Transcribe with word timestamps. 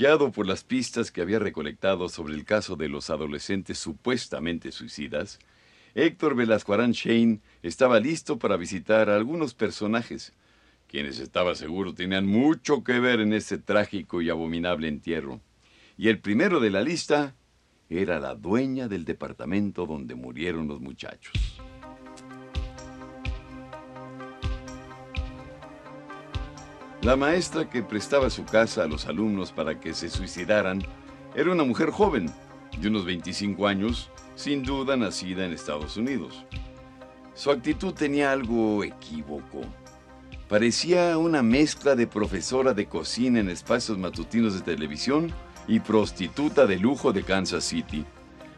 Guiado 0.00 0.32
por 0.32 0.46
las 0.46 0.64
pistas 0.64 1.10
que 1.10 1.20
había 1.20 1.38
recolectado 1.38 2.08
sobre 2.08 2.32
el 2.32 2.46
caso 2.46 2.74
de 2.74 2.88
los 2.88 3.10
adolescentes 3.10 3.78
supuestamente 3.78 4.72
suicidas, 4.72 5.38
Héctor 5.94 6.34
Velasco 6.34 6.72
Arán 6.72 6.92
Shane 6.92 7.40
estaba 7.62 8.00
listo 8.00 8.38
para 8.38 8.56
visitar 8.56 9.10
a 9.10 9.16
algunos 9.16 9.52
personajes, 9.52 10.32
quienes 10.88 11.18
estaba 11.18 11.54
seguro 11.54 11.92
tenían 11.92 12.26
mucho 12.26 12.82
que 12.82 12.98
ver 12.98 13.20
en 13.20 13.34
este 13.34 13.58
trágico 13.58 14.22
y 14.22 14.30
abominable 14.30 14.88
entierro. 14.88 15.42
Y 15.98 16.08
el 16.08 16.18
primero 16.18 16.60
de 16.60 16.70
la 16.70 16.80
lista 16.80 17.34
era 17.90 18.18
la 18.20 18.34
dueña 18.34 18.88
del 18.88 19.04
departamento 19.04 19.84
donde 19.84 20.14
murieron 20.14 20.66
los 20.66 20.80
muchachos. 20.80 21.60
La 27.02 27.16
maestra 27.16 27.70
que 27.70 27.82
prestaba 27.82 28.28
su 28.28 28.44
casa 28.44 28.84
a 28.84 28.86
los 28.86 29.06
alumnos 29.06 29.52
para 29.52 29.80
que 29.80 29.94
se 29.94 30.10
suicidaran 30.10 30.82
era 31.34 31.50
una 31.50 31.64
mujer 31.64 31.90
joven, 31.90 32.30
de 32.78 32.88
unos 32.88 33.06
25 33.06 33.66
años, 33.66 34.10
sin 34.34 34.62
duda 34.62 34.98
nacida 34.98 35.46
en 35.46 35.52
Estados 35.52 35.96
Unidos. 35.96 36.44
Su 37.32 37.50
actitud 37.50 37.94
tenía 37.94 38.32
algo 38.32 38.84
equívoco. 38.84 39.62
Parecía 40.46 41.16
una 41.16 41.42
mezcla 41.42 41.96
de 41.96 42.06
profesora 42.06 42.74
de 42.74 42.84
cocina 42.84 43.40
en 43.40 43.48
espacios 43.48 43.96
matutinos 43.96 44.52
de 44.52 44.60
televisión 44.60 45.32
y 45.66 45.80
prostituta 45.80 46.66
de 46.66 46.76
lujo 46.76 47.14
de 47.14 47.22
Kansas 47.22 47.64
City. 47.64 48.04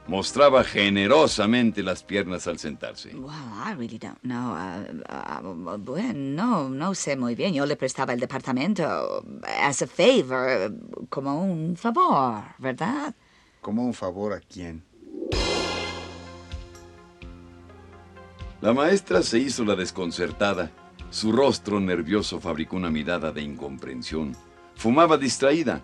Mostraba 0.08 0.64
generosamente 0.64 1.82
las 1.82 2.02
piernas 2.02 2.48
al 2.48 2.58
sentarse. 2.58 3.14
Well, 3.14 3.32
I 3.64 3.74
really 3.74 3.98
don't 3.98 4.20
know. 4.22 4.52
Uh, 4.52 5.48
uh, 5.48 5.78
bueno, 5.78 6.12
no, 6.14 6.68
no 6.68 6.94
sé 6.94 7.16
muy 7.16 7.36
bien. 7.36 7.54
Yo 7.54 7.64
le 7.66 7.76
prestaba 7.76 8.12
el 8.12 8.18
departamento 8.18 9.24
as 9.60 9.82
a 9.82 9.86
favor, 9.86 10.74
como 11.08 11.40
un 11.40 11.76
favor, 11.76 12.42
¿verdad? 12.58 13.14
¿Como 13.60 13.84
un 13.84 13.94
favor 13.94 14.32
a 14.32 14.40
quién? 14.40 14.82
La 18.60 18.72
maestra 18.72 19.22
se 19.22 19.38
hizo 19.38 19.64
la 19.64 19.76
desconcertada. 19.76 20.70
Su 21.10 21.30
rostro 21.30 21.78
nervioso 21.78 22.40
fabricó 22.40 22.76
una 22.76 22.90
mirada 22.90 23.30
de 23.30 23.42
incomprensión. 23.42 24.36
Fumaba 24.74 25.16
distraída. 25.16 25.80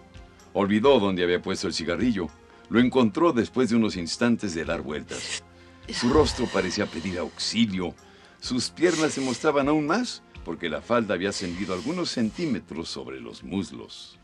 Olvidó 0.54 0.98
dónde 0.98 1.22
había 1.22 1.40
puesto 1.40 1.68
el 1.68 1.74
cigarrillo. 1.74 2.28
Lo 2.70 2.80
encontró 2.80 3.32
después 3.32 3.70
de 3.70 3.76
unos 3.76 3.96
instantes 3.96 4.54
de 4.54 4.64
dar 4.64 4.82
vueltas. 4.82 5.42
Su 5.88 6.10
rostro 6.10 6.46
parecía 6.46 6.86
pedir 6.86 7.18
auxilio. 7.18 7.94
Sus 8.40 8.70
piernas 8.70 9.12
se 9.12 9.20
mostraban 9.20 9.68
aún 9.68 9.86
más 9.86 10.22
porque 10.44 10.68
la 10.68 10.80
falda 10.80 11.14
había 11.14 11.30
ascendido 11.30 11.74
algunos 11.74 12.10
centímetros 12.10 12.88
sobre 12.88 13.20
los 13.20 13.42
muslos. 13.42 14.18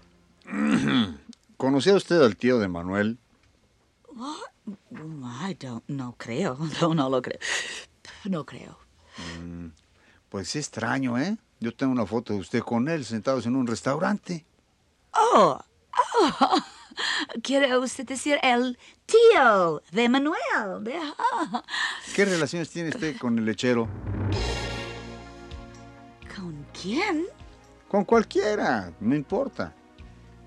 ¿Conocía 1.57 1.95
usted 1.95 2.21
al 2.21 2.37
tío 2.37 2.59
de 2.59 2.69
Manuel? 2.69 3.19
I 4.67 5.55
don't, 5.55 5.85
no 5.89 6.15
creo. 6.17 6.59
No, 6.81 6.95
no 6.95 7.09
lo 7.09 7.23
creo. 7.23 7.39
No 8.25 8.45
creo. 8.45 8.79
Pues 10.29 10.49
es 10.51 10.57
extraño, 10.57 11.19
¿eh? 11.19 11.37
Yo 11.61 11.75
tengo 11.75 11.93
una 11.93 12.07
foto 12.07 12.33
de 12.33 12.41
usted 12.41 12.61
con 12.61 12.89
él 12.89 13.05
sentados 13.05 13.47
en 13.47 13.57
un 13.57 13.67
restaurante. 13.67 14.45
Oh, 15.13 15.59
oh. 16.21 16.59
Quiere 17.43 17.77
usted 17.79 18.07
decir 18.07 18.39
el 18.43 18.79
tío 19.07 19.83
de 19.93 20.09
Manuel. 20.09 20.83
De-. 20.83 20.99
¿Qué 22.15 22.25
relaciones 22.25 22.71
tiene 22.71 22.91
usted 22.91 23.17
con 23.19 23.39
el 23.39 23.45
lechero? 23.45 23.89
¿Con 26.35 26.67
quién? 26.81 27.27
Con 27.89 28.05
cualquiera, 28.05 28.93
no 29.01 29.15
importa. 29.15 29.75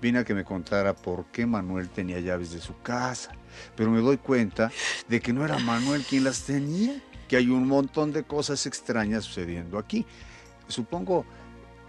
Vine 0.00 0.20
a 0.20 0.24
que 0.24 0.34
me 0.34 0.44
contara 0.44 0.94
por 0.94 1.26
qué 1.26 1.44
Manuel 1.44 1.88
tenía 1.88 2.20
llaves 2.20 2.52
de 2.52 2.60
su 2.60 2.78
casa, 2.82 3.32
pero 3.74 3.90
me 3.90 4.00
doy 4.00 4.16
cuenta 4.16 4.70
de 5.08 5.20
que 5.20 5.32
no 5.32 5.44
era 5.44 5.58
Manuel 5.58 6.04
quien 6.04 6.22
las 6.24 6.42
tenía, 6.42 7.02
que 7.26 7.36
hay 7.36 7.48
un 7.48 7.66
montón 7.66 8.12
de 8.12 8.22
cosas 8.22 8.64
extrañas 8.66 9.24
sucediendo 9.24 9.76
aquí. 9.76 10.06
Supongo 10.68 11.24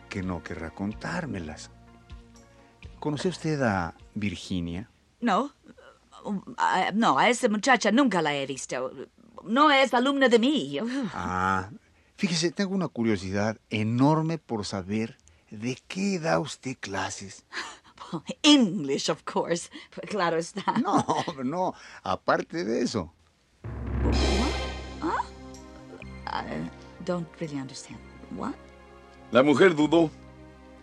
que 0.09 0.23
no 0.23 0.41
querrá 0.41 0.71
contármelas. 0.71 1.69
¿Conoce 2.99 3.29
usted 3.29 3.61
a 3.61 3.93
Virginia? 4.13 4.89
No. 5.21 5.53
Ah, 6.57 6.91
no, 6.93 7.17
a 7.17 7.29
esa 7.29 7.47
muchacha 7.47 7.91
nunca 7.91 8.21
la 8.21 8.35
he 8.35 8.45
visto. 8.45 8.91
No 9.43 9.71
es 9.71 9.93
alumna 9.93 10.27
de 10.27 10.39
mí. 10.39 10.77
Ah, 11.13 11.69
fíjese, 12.17 12.51
tengo 12.51 12.75
una 12.75 12.89
curiosidad 12.89 13.57
enorme 13.69 14.37
por 14.37 14.65
saber 14.65 15.17
de 15.49 15.77
qué 15.87 16.19
da 16.19 16.39
usted 16.39 16.75
clases. 16.79 17.45
English, 18.43 19.09
of 19.09 19.23
course. 19.23 19.69
Claro 20.09 20.37
está. 20.37 20.63
No, 20.83 21.05
no, 21.43 21.73
aparte 22.03 22.65
de 22.65 22.81
eso. 22.81 23.13
I 26.25 26.69
don't 27.05 27.27
really 27.39 27.59
understand. 27.59 27.99
What? 28.35 28.55
La 29.31 29.41
mujer 29.41 29.73
dudó. 29.75 30.11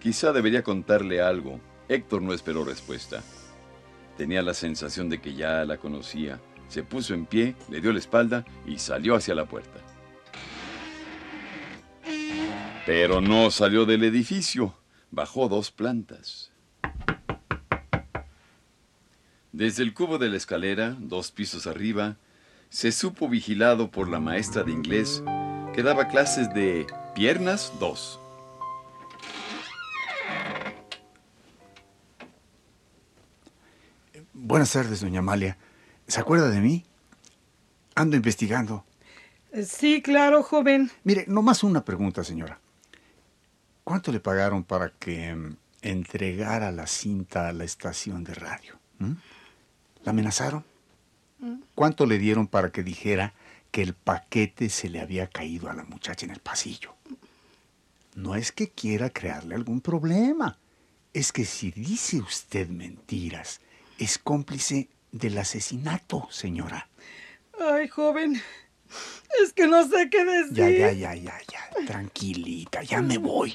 Quizá 0.01 0.33
debería 0.33 0.63
contarle 0.63 1.21
algo. 1.21 1.61
Héctor 1.89 2.23
no 2.23 2.33
esperó 2.33 2.65
respuesta. 2.65 3.23
Tenía 4.17 4.43
la 4.43 4.55
sensación 4.55 5.09
de 5.09 5.21
que 5.21 5.35
ya 5.35 5.65
la 5.65 5.77
conocía. 5.77 6.41
Se 6.69 6.83
puso 6.83 7.15
en 7.15 7.27
pie, 7.27 7.55
le 7.71 7.81
dio 7.81 7.93
la 7.93 7.99
espalda 7.99 8.45
y 8.67 8.79
salió 8.79 9.15
hacia 9.15 9.35
la 9.35 9.47
puerta. 9.47 9.81
Pero 12.85 13.21
no 13.21 13.51
salió 13.51 13.85
del 13.85 14.05
edificio. 14.05 14.75
Bajó 15.11 15.49
dos 15.49 15.71
plantas. 15.71 16.51
Desde 19.53 19.83
el 19.83 19.95
cubo 19.95 20.19
de 20.19 20.29
la 20.29 20.37
escalera, 20.37 20.97
dos 20.99 21.31
pisos 21.31 21.67
arriba, 21.67 22.17
se 22.69 22.93
supo 22.93 23.29
vigilado 23.29 23.91
por 23.91 24.09
la 24.09 24.21
maestra 24.21 24.65
de 24.65 24.73
inglés 24.73 25.23
que 25.75 25.83
daba 25.83 26.09
clases 26.09 26.53
de 26.53 26.87
piernas 27.15 27.73
2. 27.81 28.21
Buenas 34.49 34.71
tardes, 34.71 35.01
doña 35.01 35.19
Amalia. 35.19 35.59
¿Se 36.07 36.21
acuerda 36.21 36.49
de 36.49 36.61
mí? 36.61 36.85
Ando 37.97 38.15
investigando. 38.15 38.85
Sí, 39.67 40.01
claro, 40.01 40.45
joven. 40.45 40.89
Mire, 41.03 41.25
nomás 41.27 41.65
una 41.65 41.85
pregunta, 41.85 42.23
señora. 42.23 42.61
¿Cuánto 43.83 44.13
le 44.13 44.21
pagaron 44.21 44.63
para 44.63 44.91
que 44.91 45.35
mm, 45.35 45.57
entregara 45.83 46.71
la 46.71 46.87
cinta 46.87 47.49
a 47.49 47.53
la 47.53 47.65
estación 47.65 48.23
de 48.23 48.35
radio? 48.35 48.79
¿Mm? 49.01 49.15
¿La 50.05 50.11
amenazaron? 50.11 50.65
¿Cuánto 51.75 52.07
le 52.07 52.17
dieron 52.17 52.47
para 52.47 52.71
que 52.71 52.85
dijera 52.85 53.35
que 53.73 53.83
el 53.83 53.95
paquete 53.95 54.69
se 54.69 54.89
le 54.89 55.01
había 55.01 55.27
caído 55.27 55.69
a 55.69 55.75
la 55.75 55.83
muchacha 55.83 56.25
en 56.25 56.31
el 56.31 56.39
pasillo? 56.39 56.95
No 58.15 58.37
es 58.37 58.53
que 58.53 58.71
quiera 58.71 59.11
crearle 59.11 59.57
algún 59.57 59.81
problema. 59.81 60.57
Es 61.13 61.33
que 61.33 61.45
si 61.45 61.73
dice 61.73 62.19
usted 62.19 62.69
mentiras, 62.69 63.61
es 63.99 64.19
cómplice 64.19 64.89
del 65.13 65.39
asesinato, 65.39 66.29
señora. 66.31 66.89
Ay, 67.59 67.89
joven. 67.89 68.41
Es 69.43 69.53
que 69.53 69.67
no 69.67 69.87
sé 69.87 70.09
qué 70.11 70.25
decir. 70.25 70.55
Ya, 70.55 70.71
ya, 70.71 70.93
ya, 70.93 71.15
ya, 71.15 71.39
ya. 71.51 71.87
Tranquilita, 71.87 72.83
ya 72.83 73.03
me 73.03 73.19
voy. 73.19 73.55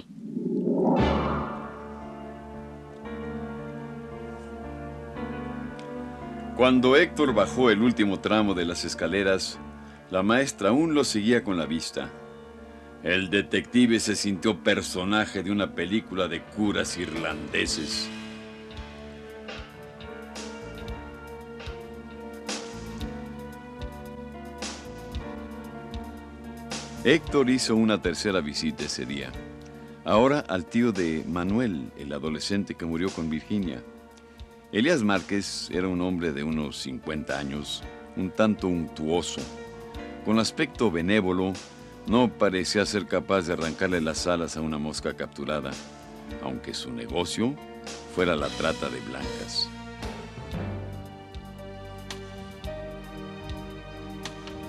Cuando 6.57 6.95
Héctor 6.95 7.33
bajó 7.33 7.71
el 7.71 7.81
último 7.81 8.19
tramo 8.19 8.53
de 8.53 8.65
las 8.65 8.85
escaleras, 8.85 9.57
la 10.11 10.21
maestra 10.21 10.69
aún 10.69 10.93
lo 10.93 11.03
seguía 11.03 11.43
con 11.43 11.57
la 11.57 11.65
vista. 11.65 12.11
El 13.03 13.31
detective 13.31 13.99
se 13.99 14.15
sintió 14.15 14.63
personaje 14.63 15.41
de 15.41 15.51
una 15.51 15.73
película 15.73 16.27
de 16.27 16.43
curas 16.43 16.97
irlandeses. 16.97 18.09
Héctor 27.03 27.49
hizo 27.49 27.75
una 27.75 27.99
tercera 27.99 28.41
visita 28.41 28.83
ese 28.83 29.07
día. 29.07 29.31
Ahora 30.05 30.41
al 30.41 30.65
tío 30.67 30.91
de 30.91 31.23
Manuel, 31.27 31.91
el 31.97 32.13
adolescente 32.13 32.75
que 32.75 32.85
murió 32.85 33.09
con 33.09 33.27
Virginia. 33.27 33.81
Elías 34.71 35.01
Márquez 35.01 35.67
era 35.71 35.87
un 35.87 35.99
hombre 36.01 36.31
de 36.31 36.43
unos 36.43 36.77
50 36.77 37.39
años, 37.39 37.81
un 38.15 38.29
tanto 38.29 38.67
untuoso. 38.67 39.41
Con 40.25 40.37
aspecto 40.37 40.91
benévolo, 40.91 41.53
no 42.05 42.31
parecía 42.31 42.85
ser 42.85 43.07
capaz 43.07 43.47
de 43.47 43.53
arrancarle 43.53 43.99
las 43.99 44.27
alas 44.27 44.55
a 44.55 44.61
una 44.61 44.77
mosca 44.77 45.15
capturada, 45.15 45.71
aunque 46.43 46.75
su 46.75 46.93
negocio 46.93 47.55
fuera 48.13 48.35
la 48.35 48.47
trata 48.47 48.89
de 48.89 48.99
blancas. 48.99 49.67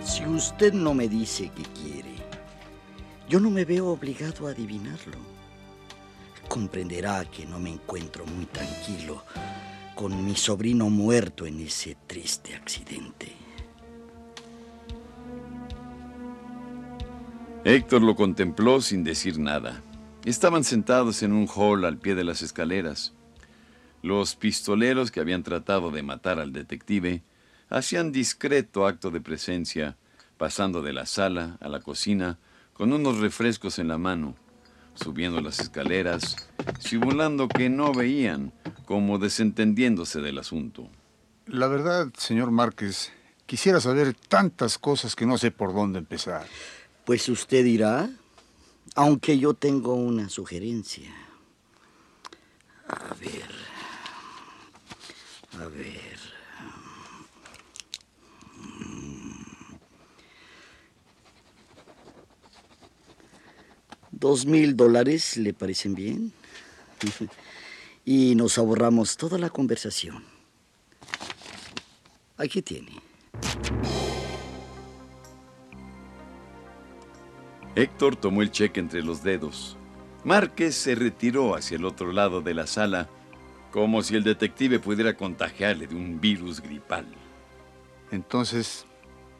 Si 0.02 0.24
usted 0.26 0.72
no 0.72 0.94
me 0.94 1.08
dice 1.08 1.50
qué 1.54 1.62
quiere, 1.80 2.01
yo 3.28 3.40
no 3.40 3.50
me 3.50 3.64
veo 3.64 3.88
obligado 3.88 4.46
a 4.46 4.50
adivinarlo. 4.50 5.18
Comprenderá 6.48 7.24
que 7.24 7.46
no 7.46 7.58
me 7.58 7.70
encuentro 7.70 8.26
muy 8.26 8.46
tranquilo 8.46 9.24
con 9.94 10.24
mi 10.24 10.34
sobrino 10.34 10.90
muerto 10.90 11.46
en 11.46 11.60
ese 11.60 11.96
triste 12.06 12.54
accidente. 12.54 13.32
Héctor 17.64 18.02
lo 18.02 18.16
contempló 18.16 18.80
sin 18.80 19.04
decir 19.04 19.38
nada. 19.38 19.82
Estaban 20.24 20.64
sentados 20.64 21.22
en 21.22 21.32
un 21.32 21.46
hall 21.48 21.84
al 21.84 21.98
pie 21.98 22.14
de 22.14 22.24
las 22.24 22.42
escaleras. 22.42 23.12
Los 24.02 24.34
pistoleros 24.34 25.12
que 25.12 25.20
habían 25.20 25.44
tratado 25.44 25.90
de 25.92 26.02
matar 26.02 26.40
al 26.40 26.52
detective 26.52 27.22
hacían 27.68 28.10
discreto 28.10 28.86
acto 28.86 29.10
de 29.10 29.20
presencia, 29.20 29.96
pasando 30.38 30.82
de 30.82 30.92
la 30.92 31.06
sala 31.06 31.56
a 31.60 31.68
la 31.68 31.80
cocina 31.80 32.38
con 32.72 32.92
unos 32.92 33.18
refrescos 33.18 33.78
en 33.78 33.88
la 33.88 33.98
mano, 33.98 34.34
subiendo 34.94 35.40
las 35.40 35.60
escaleras, 35.60 36.36
simulando 36.78 37.48
que 37.48 37.68
no 37.68 37.92
veían, 37.92 38.52
como 38.84 39.18
desentendiéndose 39.18 40.20
del 40.20 40.38
asunto. 40.38 40.88
La 41.46 41.66
verdad, 41.66 42.12
señor 42.16 42.50
Márquez, 42.50 43.12
quisiera 43.46 43.80
saber 43.80 44.14
tantas 44.14 44.78
cosas 44.78 45.16
que 45.16 45.26
no 45.26 45.38
sé 45.38 45.50
por 45.50 45.74
dónde 45.74 45.98
empezar. 45.98 46.46
Pues 47.04 47.28
usted 47.28 47.64
dirá, 47.64 48.10
aunque 48.94 49.38
yo 49.38 49.54
tengo 49.54 49.94
una 49.94 50.28
sugerencia. 50.28 51.12
A 52.88 53.14
ver. 53.14 53.50
A 55.60 55.66
ver. 55.66 56.21
¿Dos 64.22 64.46
mil 64.46 64.76
dólares 64.76 65.36
le 65.36 65.52
parecen 65.52 65.96
bien? 65.96 66.32
y 68.04 68.36
nos 68.36 68.56
ahorramos 68.56 69.16
toda 69.16 69.36
la 69.36 69.50
conversación. 69.50 70.22
Aquí 72.36 72.62
tiene. 72.62 72.92
Héctor 77.74 78.14
tomó 78.14 78.42
el 78.42 78.52
cheque 78.52 78.78
entre 78.78 79.02
los 79.02 79.24
dedos. 79.24 79.76
Márquez 80.22 80.76
se 80.76 80.94
retiró 80.94 81.56
hacia 81.56 81.76
el 81.76 81.84
otro 81.84 82.12
lado 82.12 82.42
de 82.42 82.54
la 82.54 82.68
sala, 82.68 83.08
como 83.72 84.04
si 84.04 84.14
el 84.14 84.22
detective 84.22 84.78
pudiera 84.78 85.16
contagiarle 85.16 85.88
de 85.88 85.96
un 85.96 86.20
virus 86.20 86.60
gripal. 86.60 87.08
Entonces, 88.12 88.86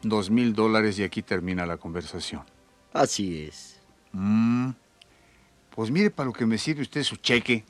dos 0.01 0.29
mil 0.29 0.53
dólares 0.53 0.99
y 0.99 1.03
aquí 1.03 1.21
termina 1.21 1.65
la 1.65 1.77
conversación. 1.77 2.43
Así 2.91 3.43
es. 3.43 3.72
Mm, 4.13 4.69
pues 5.71 5.89
mire 5.89 6.11
para 6.11 6.27
lo 6.27 6.33
que 6.33 6.45
me 6.45 6.57
sirve 6.57 6.83
usted 6.83 7.03
su 7.03 7.17
cheque. 7.17 7.65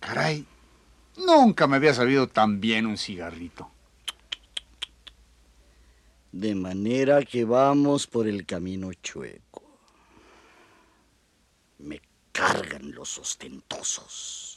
Caray, 0.00 0.46
nunca 1.16 1.66
me 1.66 1.76
había 1.76 1.94
sabido 1.94 2.28
tan 2.28 2.60
bien 2.60 2.86
un 2.86 2.98
cigarrito. 2.98 3.70
De 6.32 6.54
manera 6.54 7.22
que 7.24 7.44
vamos 7.44 8.06
por 8.06 8.28
el 8.28 8.44
camino 8.46 8.92
chueco. 8.92 9.62
Me 11.78 12.00
cargan 12.32 12.92
los 12.92 13.18
ostentosos. 13.18 14.56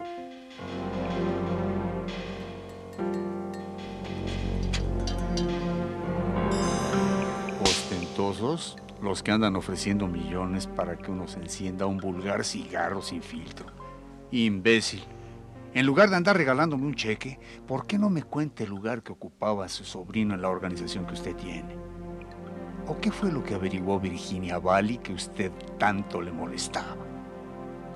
Los 8.40 9.22
que 9.22 9.32
andan 9.32 9.56
ofreciendo 9.56 10.08
millones 10.08 10.66
para 10.66 10.98
que 10.98 11.12
uno 11.12 11.28
se 11.28 11.40
encienda 11.40 11.86
un 11.86 11.98
vulgar 11.98 12.44
cigarro 12.44 13.02
sin 13.02 13.22
filtro. 13.22 13.68
Imbécil. 14.32 15.04
En 15.74 15.86
lugar 15.86 16.10
de 16.10 16.16
andar 16.16 16.36
regalándome 16.38 16.86
un 16.86 16.96
cheque, 16.96 17.40
¿por 17.68 17.86
qué 17.86 17.98
no 18.00 18.10
me 18.10 18.24
cuenta 18.24 18.64
el 18.64 18.70
lugar 18.70 19.04
que 19.04 19.12
ocupaba 19.12 19.70
su 19.70 19.84
sobrino 19.84 20.34
en 20.34 20.42
la 20.42 20.50
organización 20.50 21.06
que 21.06 21.14
usted 21.14 21.36
tiene? 21.36 21.76
¿O 22.88 23.00
qué 23.00 23.12
fue 23.12 23.32
lo 23.32 23.44
que 23.44 23.54
averiguó 23.54 24.00
Virginia 24.00 24.58
Bali 24.58 24.98
que 24.98 25.14
usted 25.14 25.52
tanto 25.78 26.22
le 26.22 26.32
molestaba? 26.32 26.98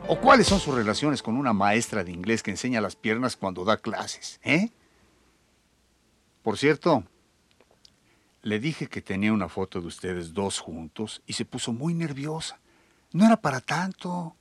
¿O 0.07 0.19
cuáles 0.19 0.48
son 0.48 0.60
sus 0.60 0.75
relaciones 0.75 1.24
con 1.24 1.36
una 1.36 1.54
maestra 1.54 2.04
de 2.04 2.12
inglés 2.12 2.44
que 2.44 2.51
enseña 2.51 2.80
las 2.80 2.95
piernas 2.95 3.36
cuando 3.36 3.66
da 3.66 3.78
clases? 3.78 4.39
¿Eh? 4.44 4.69
Por 6.44 6.57
cierto, 6.57 7.04
le 8.48 8.60
dije 8.62 8.88
que 8.88 9.02
tenía 9.02 9.34
una 9.34 9.50
foto 9.50 9.82
de 9.82 9.88
ustedes 9.88 10.34
dos 10.34 10.60
juntos 10.60 11.22
y 11.28 11.34
se 11.34 11.44
puso 11.44 11.74
muy 11.74 11.94
nerviosa. 11.94 12.62
No 13.12 13.26
era 13.26 13.36
para 13.36 13.60
tanto. 13.60 14.38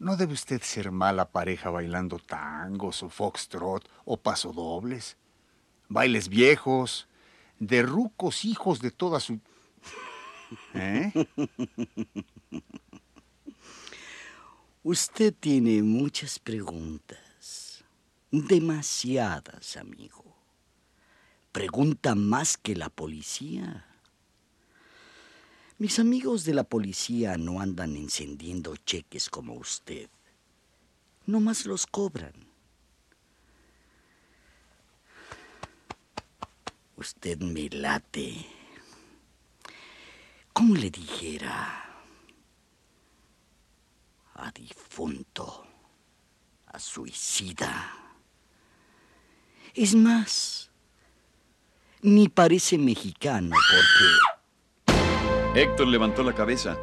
No 0.00 0.16
debe 0.16 0.32
usted 0.32 0.60
ser 0.62 0.90
mala 0.90 1.30
pareja 1.30 1.70
bailando 1.70 2.18
tangos 2.18 3.04
o 3.04 3.08
foxtrot 3.08 3.88
o 4.04 4.16
pasodobles. 4.16 5.16
Bailes 5.88 6.28
viejos, 6.28 7.06
de 7.60 7.82
rucos 7.82 8.44
hijos 8.44 8.80
de 8.80 8.90
toda 8.90 9.20
su... 9.20 9.38
¿Eh? 10.74 11.12
Usted 14.82 15.32
tiene 15.38 15.84
muchas 15.84 16.40
preguntas. 16.40 17.84
Demasiadas, 18.32 19.76
amigo. 19.76 20.33
Pregunta 21.54 22.16
más 22.16 22.56
que 22.56 22.74
la 22.74 22.88
policía. 22.88 23.86
Mis 25.78 26.00
amigos 26.00 26.44
de 26.44 26.52
la 26.52 26.64
policía 26.64 27.36
no 27.36 27.60
andan 27.60 27.94
encendiendo 27.94 28.74
cheques 28.74 29.30
como 29.30 29.54
usted. 29.54 30.10
No 31.26 31.38
más 31.38 31.64
los 31.64 31.86
cobran. 31.86 32.34
Usted 36.96 37.38
me 37.38 37.68
late. 37.70 38.44
¿Cómo 40.52 40.74
le 40.74 40.90
dijera? 40.90 42.02
A 44.34 44.50
difunto, 44.50 45.64
a 46.66 46.80
suicida. 46.80 47.92
Es 49.72 49.94
más, 49.94 50.72
ni 52.04 52.28
parece 52.28 52.76
mexicano 52.76 53.56
porque... 53.70 54.94
Héctor 55.58 55.88
levantó 55.88 56.22
la 56.22 56.34
cabeza. 56.34 56.76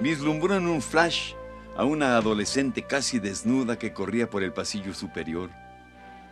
Vislumbró 0.00 0.54
en 0.54 0.68
un 0.68 0.80
flash 0.80 1.32
a 1.76 1.84
una 1.84 2.16
adolescente 2.16 2.82
casi 2.82 3.18
desnuda 3.18 3.76
que 3.76 3.92
corría 3.92 4.30
por 4.30 4.44
el 4.44 4.52
pasillo 4.52 4.94
superior. 4.94 5.50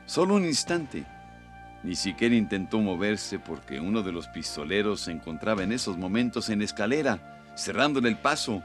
Solo 0.06 0.34
un 0.34 0.44
instante. 0.44 1.04
Ni 1.82 1.96
siquiera 1.96 2.36
intentó 2.36 2.78
moverse 2.78 3.40
porque 3.40 3.80
uno 3.80 4.02
de 4.02 4.12
los 4.12 4.28
pistoleros 4.28 5.00
se 5.00 5.10
encontraba 5.10 5.64
en 5.64 5.72
esos 5.72 5.98
momentos 5.98 6.50
en 6.50 6.62
escalera, 6.62 7.42
cerrándole 7.56 8.08
el 8.08 8.18
paso 8.18 8.62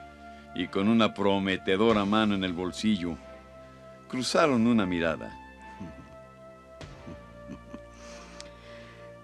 y 0.53 0.67
con 0.67 0.87
una 0.87 1.15
prometedora 1.15 2.05
mano 2.05 2.35
en 2.35 2.43
el 2.43 2.53
bolsillo. 2.53 3.17
Cruzaron 4.09 4.67
una 4.67 4.85
mirada. 4.85 5.35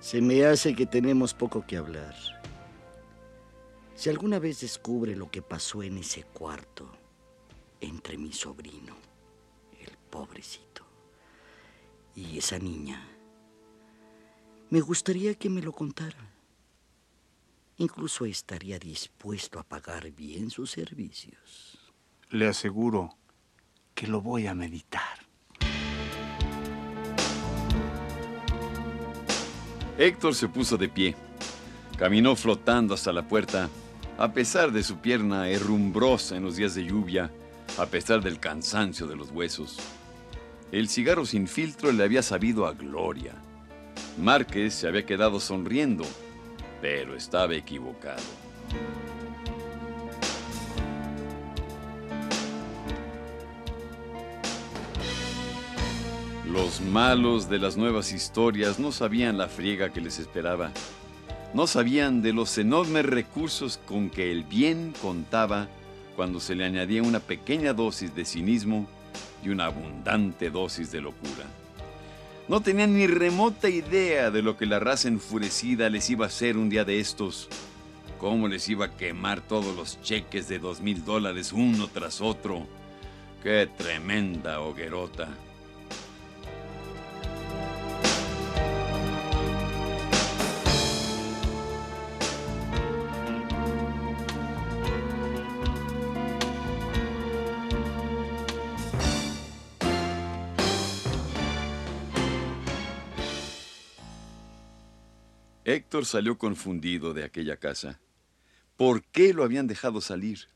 Se 0.05 0.21
me 0.21 0.45
hace 0.45 0.75
que 0.75 0.85
tenemos 0.85 1.33
poco 1.33 1.65
que 1.65 1.77
hablar. 1.77 2.13
Si 3.95 4.07
alguna 4.07 4.37
vez 4.37 4.61
descubre 4.61 5.15
lo 5.15 5.31
que 5.31 5.41
pasó 5.41 5.81
en 5.81 5.97
ese 5.97 6.21
cuarto 6.25 6.87
entre 7.81 8.15
mi 8.15 8.31
sobrino, 8.31 8.95
el 9.79 9.97
pobrecito, 10.11 10.85
y 12.15 12.37
esa 12.37 12.59
niña, 12.59 13.03
me 14.69 14.79
gustaría 14.79 15.33
que 15.33 15.49
me 15.49 15.63
lo 15.63 15.71
contara. 15.71 16.31
Incluso 17.77 18.25
estaría 18.25 18.77
dispuesto 18.77 19.57
a 19.57 19.63
pagar 19.63 20.11
bien 20.11 20.51
sus 20.51 20.69
servicios. 20.69 21.79
Le 22.29 22.47
aseguro 22.47 23.17
que 23.95 24.05
lo 24.05 24.21
voy 24.21 24.45
a 24.45 24.53
meditar. 24.53 25.24
Héctor 29.97 30.35
se 30.35 30.49
puso 30.49 30.77
de 30.77 30.89
pie. 30.89 31.15
Caminó 31.97 32.35
flotando 32.35 32.93
hasta 32.93 33.13
la 33.13 33.27
puerta, 33.27 33.69
a 34.17 34.33
pesar 34.33 34.71
de 34.71 34.83
su 34.83 34.97
pierna 34.97 35.49
herrumbrosa 35.49 36.35
en 36.35 36.43
los 36.43 36.57
días 36.57 36.75
de 36.75 36.83
lluvia, 36.83 37.31
a 37.77 37.85
pesar 37.85 38.21
del 38.21 38.39
cansancio 38.39 39.07
de 39.07 39.15
los 39.15 39.31
huesos. 39.31 39.77
El 40.71 40.89
cigarro 40.89 41.25
sin 41.25 41.47
filtro 41.47 41.91
le 41.91 42.03
había 42.03 42.21
sabido 42.21 42.65
a 42.65 42.73
gloria. 42.73 43.33
Márquez 44.21 44.73
se 44.73 44.87
había 44.87 45.05
quedado 45.05 45.39
sonriendo, 45.39 46.03
pero 46.81 47.15
estaba 47.15 47.55
equivocado. 47.55 48.23
Los 56.55 56.79
malos 56.79 57.49
de 57.49 57.59
las 57.59 57.75
nuevas 57.75 58.13
historias 58.13 58.79
no 58.79 58.93
sabían 58.93 59.37
la 59.37 59.49
friega 59.49 59.91
que 59.91 59.99
les 59.99 60.19
esperaba. 60.19 60.71
No 61.53 61.67
sabían 61.67 62.21
de 62.21 62.31
los 62.31 62.57
enormes 62.57 63.05
recursos 63.05 63.77
con 63.85 64.09
que 64.09 64.31
el 64.31 64.45
bien 64.45 64.93
contaba 65.01 65.67
cuando 66.15 66.39
se 66.39 66.55
le 66.55 66.63
añadía 66.63 67.03
una 67.03 67.19
pequeña 67.19 67.73
dosis 67.73 68.15
de 68.15 68.23
cinismo 68.23 68.87
y 69.43 69.49
una 69.49 69.65
abundante 69.65 70.49
dosis 70.49 70.93
de 70.93 71.01
locura. 71.01 71.43
No 72.47 72.61
tenían 72.61 72.93
ni 72.93 73.05
remota 73.05 73.67
idea 73.67 74.31
de 74.31 74.41
lo 74.41 74.55
que 74.55 74.65
la 74.65 74.79
raza 74.79 75.09
enfurecida 75.09 75.89
les 75.89 76.09
iba 76.09 76.23
a 76.23 76.29
hacer 76.29 76.55
un 76.55 76.69
día 76.69 76.85
de 76.85 77.01
estos. 77.01 77.49
Cómo 78.17 78.47
les 78.47 78.69
iba 78.69 78.85
a 78.85 78.95
quemar 78.95 79.41
todos 79.41 79.75
los 79.75 80.01
cheques 80.01 80.47
de 80.47 80.59
dos 80.59 80.79
mil 80.79 81.03
dólares 81.03 81.51
uno 81.51 81.89
tras 81.89 82.21
otro. 82.21 82.65
¡Qué 83.43 83.67
tremenda 83.77 84.61
hoguerota! 84.61 85.27
Héctor 105.75 106.05
salió 106.05 106.37
confundido 106.37 107.13
de 107.13 107.25
aquella 107.25 107.57
casa. 107.57 107.99
¿Por 108.77 109.03
qué 109.03 109.33
lo 109.33 109.43
habían 109.43 109.67
dejado 109.67 109.99
salir? 109.99 110.47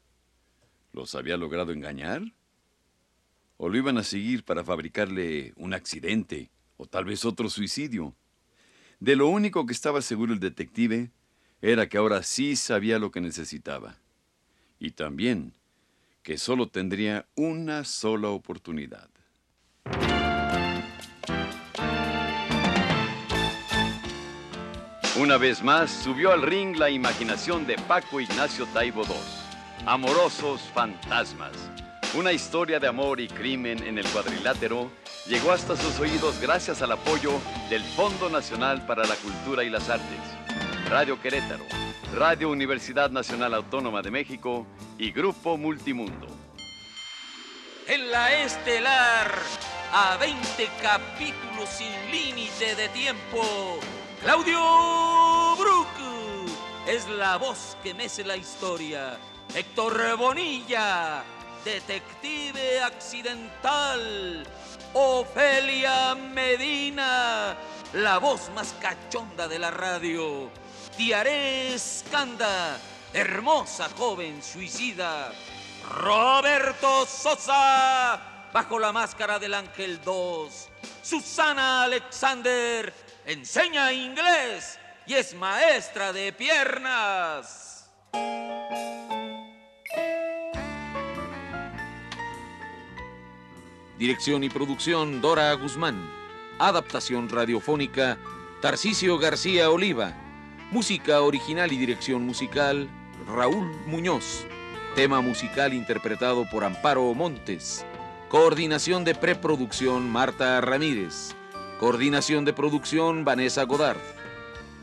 ¿Los 0.93 1.13
había 1.13 1.35
logrado 1.35 1.73
engañar? 1.73 2.21
¿O 3.57 3.67
lo 3.67 3.77
iban 3.77 3.97
a 3.97 4.03
seguir 4.03 4.45
para 4.45 4.63
fabricarle 4.63 5.53
un 5.57 5.73
accidente 5.73 6.49
o 6.77 6.85
tal 6.85 7.03
vez 7.03 7.25
otro 7.25 7.49
suicidio? 7.49 8.15
De 9.01 9.17
lo 9.17 9.27
único 9.27 9.65
que 9.65 9.73
estaba 9.73 10.01
seguro 10.01 10.31
el 10.31 10.39
detective 10.39 11.11
era 11.61 11.89
que 11.89 11.97
ahora 11.97 12.23
sí 12.23 12.55
sabía 12.55 12.97
lo 12.97 13.11
que 13.11 13.19
necesitaba. 13.19 13.97
Y 14.79 14.91
también 14.91 15.53
que 16.23 16.37
solo 16.37 16.69
tendría 16.69 17.27
una 17.35 17.83
sola 17.83 18.29
oportunidad. 18.29 19.09
Una 25.19 25.35
vez 25.35 25.61
más 25.61 25.91
subió 25.91 26.31
al 26.31 26.41
ring 26.41 26.77
la 26.77 26.89
imaginación 26.89 27.67
de 27.67 27.75
Paco 27.75 28.21
Ignacio 28.21 28.65
Taibo 28.67 29.03
II. 29.03 29.15
Amorosos 29.85 30.61
fantasmas. 30.73 31.51
Una 32.13 32.31
historia 32.31 32.79
de 32.79 32.87
amor 32.87 33.19
y 33.19 33.27
crimen 33.27 33.85
en 33.85 33.97
el 33.97 34.07
cuadrilátero 34.07 34.89
llegó 35.27 35.51
hasta 35.51 35.75
sus 35.75 35.99
oídos 35.99 36.39
gracias 36.39 36.81
al 36.81 36.93
apoyo 36.93 37.33
del 37.69 37.83
Fondo 37.83 38.29
Nacional 38.29 38.85
para 38.85 39.05
la 39.05 39.15
Cultura 39.15 39.65
y 39.65 39.69
las 39.69 39.89
Artes, 39.89 40.21
Radio 40.89 41.21
Querétaro, 41.21 41.65
Radio 42.15 42.49
Universidad 42.49 43.09
Nacional 43.09 43.53
Autónoma 43.55 44.01
de 44.01 44.11
México 44.11 44.65
y 44.97 45.11
Grupo 45.11 45.57
Multimundo. 45.57 46.27
En 47.89 48.09
la 48.09 48.41
estelar, 48.41 49.33
a 49.91 50.15
20 50.15 50.69
capítulos 50.81 51.67
sin 51.67 51.91
límite 52.09 52.73
de 52.75 52.87
tiempo 52.89 53.79
Claudio 54.21 55.55
Brook 55.57 55.87
es 56.85 57.07
la 57.07 57.37
voz 57.37 57.77
que 57.81 57.93
mece 57.93 58.25
la 58.25 58.35
historia. 58.35 59.17
Héctor 59.55 60.17
Bonilla, 60.17 61.23
detective 61.63 62.81
accidental. 62.81 64.45
Ofelia 64.93 66.15
Medina, 66.15 67.55
la 67.93 68.17
voz 68.17 68.49
más 68.53 68.75
cachonda 68.81 69.47
de 69.47 69.59
la 69.59 69.71
radio. 69.71 70.49
Tiaré 70.97 71.73
Escanda, 71.73 72.77
hermosa 73.13 73.87
joven 73.97 74.43
suicida. 74.43 75.31
Roberto 75.89 77.05
Sosa, 77.05 78.49
bajo 78.51 78.79
la 78.79 78.91
máscara 78.91 79.39
del 79.39 79.53
Ángel 79.53 80.01
2. 80.03 80.69
Susana 81.01 81.83
Alexander, 81.83 82.93
enseña 83.29 83.93
inglés 83.93 84.79
y 85.05 85.13
es 85.13 85.35
maestra 85.35 86.11
de 86.11 86.33
piernas. 86.33 87.87
Dirección 93.99 94.43
y 94.43 94.49
producción 94.49 95.21
Dora 95.21 95.53
Guzmán. 95.53 96.09
Adaptación 96.57 97.29
radiofónica 97.29 98.17
Tarcisio 98.61 99.19
García 99.19 99.69
Oliva. 99.69 100.13
Música 100.71 101.21
original 101.21 101.71
y 101.71 101.77
dirección 101.77 102.25
musical 102.25 102.89
Raúl 103.27 103.69
Muñoz. 103.85 104.45
Tema 104.95 105.21
musical 105.21 105.73
interpretado 105.73 106.49
por 106.49 106.63
Amparo 106.63 107.13
Montes. 107.13 107.85
Coordinación 108.29 109.03
de 109.03 109.13
preproducción 109.13 110.09
Marta 110.09 110.59
Ramírez. 110.61 111.35
Coordinación 111.79 112.43
de 112.43 112.51
producción, 112.51 113.23
Vanessa 113.23 113.63
Godard. 113.63 114.01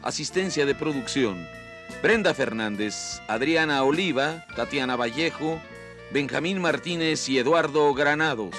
Asistencia 0.02 0.64
de 0.64 0.74
producción, 0.74 1.46
Brenda 2.02 2.32
Fernández, 2.32 3.20
Adriana 3.28 3.82
Oliva, 3.82 4.46
Tatiana 4.56 4.96
Vallejo, 4.96 5.60
Benjamín 6.10 6.58
Martínez 6.58 7.28
y 7.28 7.36
Eduardo 7.36 7.92
Granados. 7.92 8.56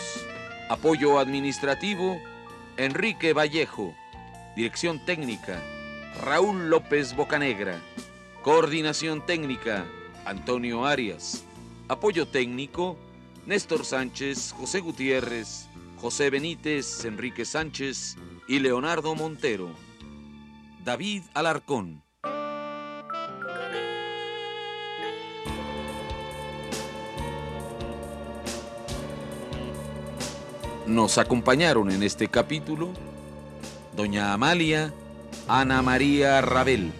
Apoyo 0.69 1.17
administrativo, 1.17 2.21
Enrique 2.77 3.33
Vallejo. 3.33 3.95
Dirección 4.55 5.03
técnica, 5.03 5.59
Raúl 6.23 6.69
López 6.69 7.15
Bocanegra. 7.15 7.81
Coordinación 8.43 9.25
técnica, 9.25 9.83
Antonio 10.25 10.85
Arias. 10.85 11.43
Apoyo 11.87 12.27
técnico, 12.27 12.99
Néstor 13.47 13.83
Sánchez, 13.83 14.51
José 14.51 14.81
Gutiérrez, 14.81 15.67
José 15.99 16.29
Benítez, 16.29 17.05
Enrique 17.05 17.43
Sánchez 17.43 18.17
y 18.47 18.59
Leonardo 18.59 19.15
Montero. 19.15 19.69
David 20.85 21.23
Alarcón. 21.33 22.03
Nos 30.85 31.17
acompañaron 31.17 31.91
en 31.91 32.03
este 32.03 32.29
capítulo 32.29 32.93
Doña 33.95 34.33
Amalia, 34.33 34.93
Ana 35.47 35.81
María 35.81 36.39
Rabel. 36.41 36.93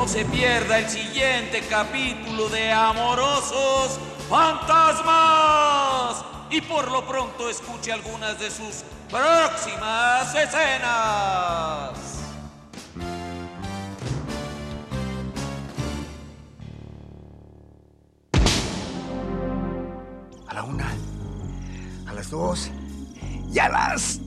No 0.00 0.08
se 0.08 0.24
pierda 0.24 0.78
el 0.78 0.88
siguiente 0.88 1.60
capítulo 1.68 2.48
de 2.48 2.72
Amorosos 2.72 4.00
Fantasmas. 4.30 6.24
Y 6.48 6.62
por 6.62 6.90
lo 6.90 7.06
pronto 7.06 7.50
escuche 7.50 7.92
algunas 7.92 8.40
de 8.40 8.50
sus 8.50 8.82
próximas 9.10 10.34
escenas. 10.34 11.90
A 20.48 20.54
la 20.54 20.62
una, 20.62 20.90
a 22.06 22.14
las 22.14 22.30
dos 22.30 22.70
y 23.52 23.58
a 23.58 23.68
las 23.68 24.18